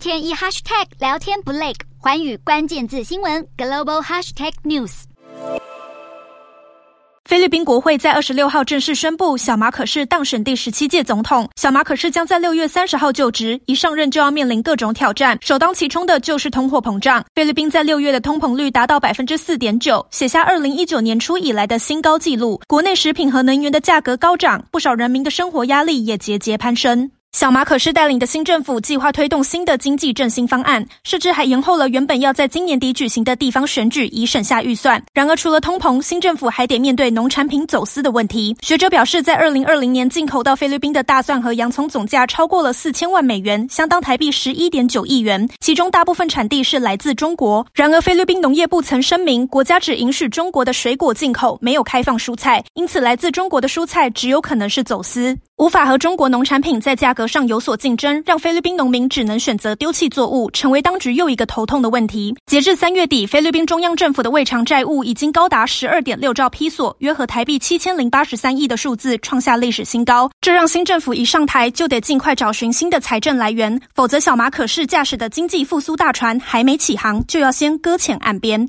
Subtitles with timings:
[0.00, 5.02] 天一 hashtag 聊天不累，环宇关键字新闻 global hashtag news。
[7.26, 11.46] 菲律宾国会在二十六号正式宣布，小马可是当选第十七届总统。
[11.56, 17.22] 小马可是将在六月三十号就职，一上任就要面临各种挑战，首当其冲的就是通货膨胀。
[17.34, 22.58] 菲律宾在六月的通膨率达到百分之四点九，写下二零一九年初以来的新高纪录。
[22.66, 27.10] 国内食品和能源的价格高涨，不少人民的生活压力也节节攀升。
[27.32, 35.00] 小马可是带领的新政府计划推动新的经济振兴方案，甚至还延后了原本要在今年底举行的地方选举，以省下预算。
[35.14, 38.56] 然而，除了通膨，新政府还得面对农产品走私的问题。
[38.62, 47.64] 学者表示，在二零二零年进口到菲律宾的大蒜和洋葱总价超过了四千万美元，相当台币十一点九亿元，其中大部分产地是来自中国。
[47.72, 55.38] 然而，菲律宾农业部曾声明，国家只允许中国的水果进口，没有开放蔬菜，因此来自中国的蔬菜只有可能是走私。
[55.58, 62.34] 无法和中国农产品在价格上有所竞争，让菲律宾农民只能选择丢弃作物，成为当局又一个头痛的问题。
[62.46, 70.30] 截至三月底，菲律宾中央政府的未偿债务已经高达十二点六兆披索，约合台币七千零八十三亿的数字，创下历史新高。
[70.40, 78.68] 这让新政府一上台就得尽快找寻新的财政来源，否则小马可是驾驶的经济复苏大船还没起航，就要先搁浅岸边。